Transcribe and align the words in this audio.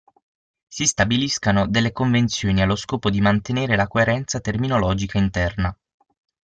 Si 0.67 0.87
stabiliscano 0.87 1.67
delle 1.67 1.91
convenzioni 1.91 2.59
allo 2.59 2.75
scopo 2.75 3.11
di 3.11 3.21
mantenere 3.21 3.75
la 3.75 3.87
coerenza 3.87 4.39
terminologica 4.39 5.19
interna. 5.19 5.77